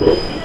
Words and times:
Oh. 0.00 0.37